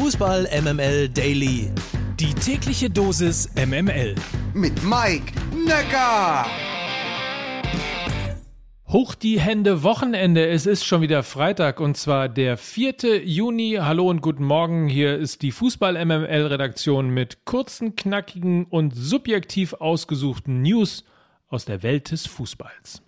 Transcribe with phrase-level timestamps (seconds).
[0.00, 1.72] Fußball MML Daily.
[2.20, 4.14] Die tägliche Dosis MML.
[4.54, 5.32] Mit Mike
[5.66, 6.46] Necker.
[8.86, 10.46] Hoch die Hände Wochenende.
[10.46, 13.24] Es ist schon wieder Freitag und zwar der 4.
[13.24, 13.78] Juni.
[13.80, 14.86] Hallo und guten Morgen.
[14.86, 21.02] Hier ist die Fußball MML Redaktion mit kurzen, knackigen und subjektiv ausgesuchten News
[21.48, 23.02] aus der Welt des Fußballs.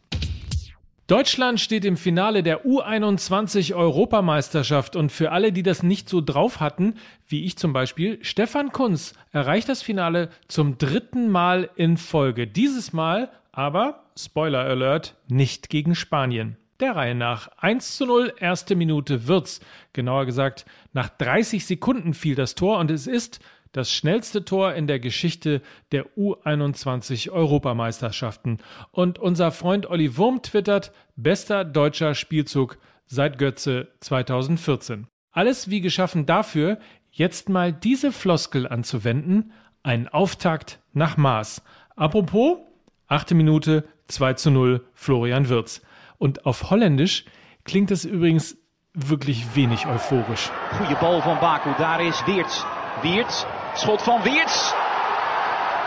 [1.11, 6.61] Deutschland steht im Finale der U21 Europameisterschaft und für alle, die das nicht so drauf
[6.61, 6.95] hatten,
[7.27, 12.47] wie ich zum Beispiel, Stefan Kunz erreicht das Finale zum dritten Mal in Folge.
[12.47, 16.57] Dieses Mal aber, Spoiler Alert, nicht gegen Spanien.
[16.79, 19.59] Der Reihe nach 1 zu 0, erste Minute wird's.
[19.93, 23.41] Genauer gesagt, nach 30 Sekunden fiel das Tor und es ist
[23.73, 28.59] das schnellste Tor in der Geschichte der U21 Europameisterschaften.
[28.91, 35.07] Und unser Freund Olli Wurm twittert, bester deutscher Spielzug seit Götze 2014.
[35.33, 36.79] Alles wie geschaffen dafür,
[37.11, 41.63] jetzt mal diese Floskel anzuwenden, ein Auftakt nach Maß.
[41.97, 42.59] Apropos,
[43.07, 45.83] achte Minute, 2 zu 0, Florian Wirz.
[46.19, 47.25] Und auf Holländisch
[47.65, 48.57] klingt es übrigens
[48.93, 50.51] wirklich wenig euphorisch.
[50.79, 52.65] Goeie bal van Baku, daar is Weerts.
[53.03, 54.73] Weerts Schot van Weerts.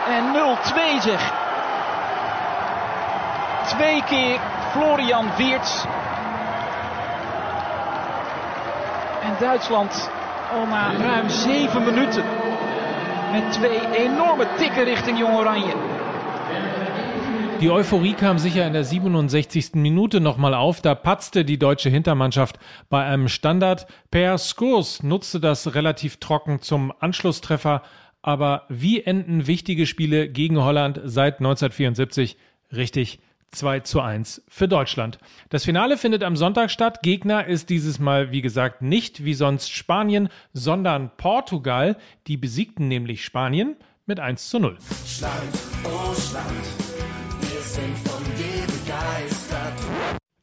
[0.08, 1.32] En 0-2 zeg.
[3.66, 4.38] Twee keer
[4.70, 5.84] Florian Weerts.
[9.22, 10.10] En Duitsland
[10.52, 12.24] al na ruim zeven minuten.
[13.32, 15.72] Met twee enorme tikken richting Jong Oranje.
[17.60, 19.74] Die Euphorie kam sicher in der 67.
[19.74, 20.80] Minute nochmal auf.
[20.80, 22.58] Da patzte die deutsche Hintermannschaft
[22.90, 23.86] bei einem Standard.
[24.10, 27.82] Per Skurs nutzte das relativ trocken zum Anschlusstreffer.
[28.22, 32.36] Aber wie enden wichtige Spiele gegen Holland seit 1974?
[32.74, 33.20] Richtig,
[33.52, 35.18] 2 zu 1 für Deutschland.
[35.48, 37.02] Das Finale findet am Sonntag statt.
[37.02, 41.96] Gegner ist dieses Mal, wie gesagt, nicht wie sonst Spanien, sondern Portugal.
[42.26, 44.76] Die besiegten nämlich Spanien mit 1 zu 0.
[45.06, 45.32] Schland,
[45.84, 46.83] oh Schland.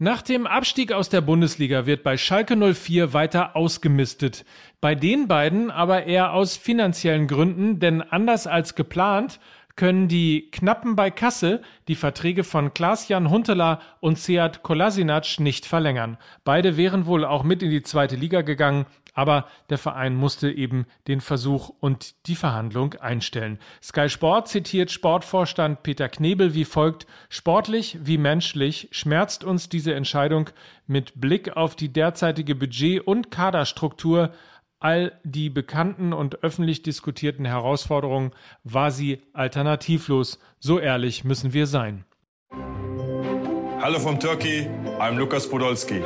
[0.03, 4.45] Nach dem Abstieg aus der Bundesliga wird bei Schalke 04 weiter ausgemistet.
[4.79, 9.39] Bei den beiden aber eher aus finanziellen Gründen, denn anders als geplant
[9.75, 16.17] können die Knappen bei Kasse die Verträge von Klaas-Jan Huntelaar und Seat Kolasinac nicht verlängern.
[16.43, 20.85] Beide wären wohl auch mit in die zweite Liga gegangen, aber der Verein musste eben
[21.07, 23.59] den Versuch und die Verhandlung einstellen.
[23.81, 30.49] Sky Sport zitiert Sportvorstand Peter Knebel wie folgt, sportlich wie menschlich schmerzt uns diese Entscheidung
[30.87, 34.31] mit Blick auf die derzeitige Budget- und Kaderstruktur
[34.81, 38.31] all die bekannten und öffentlich diskutierten Herausforderungen
[38.63, 40.39] war sie alternativlos.
[40.59, 42.03] So ehrlich müssen wir sein.
[43.79, 44.67] Hallo vom Turkey,
[44.99, 46.01] I'm Lukas Podolski.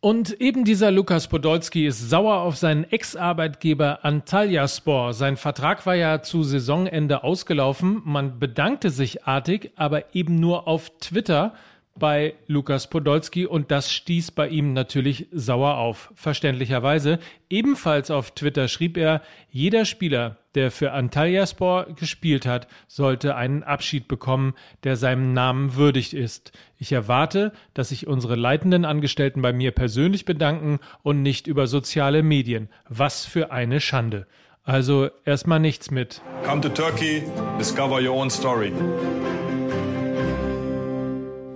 [0.00, 5.12] Und eben dieser Lukas Podolski ist sauer auf seinen Ex-Arbeitgeber Antalyaspor.
[5.12, 8.02] Sein Vertrag war ja zu Saisonende ausgelaufen.
[8.04, 11.54] Man bedankte sich artig, aber eben nur auf Twitter
[11.98, 17.18] bei Lukas Podolski und das stieß bei ihm natürlich sauer auf, verständlicherweise.
[17.50, 24.08] Ebenfalls auf Twitter schrieb er, jeder Spieler, der für Antalyaspor gespielt hat, sollte einen Abschied
[24.08, 24.54] bekommen,
[24.84, 26.52] der seinem Namen würdig ist.
[26.78, 32.22] Ich erwarte, dass sich unsere leitenden Angestellten bei mir persönlich bedanken und nicht über soziale
[32.22, 32.68] Medien.
[32.88, 34.26] Was für eine Schande.
[34.64, 36.20] Also erstmal nichts mit.
[36.44, 37.22] Come to Turkey,
[37.58, 38.72] discover your own story.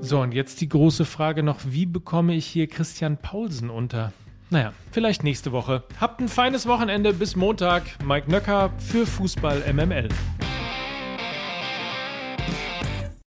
[0.04, 4.12] So, und jetzt die große Frage noch, wie bekomme ich hier Christian Paulsen unter?
[4.50, 5.84] Naja, vielleicht nächste Woche.
[6.00, 7.84] Habt ein feines Wochenende bis Montag.
[8.04, 10.08] Mike Nöcker für Fußball MML.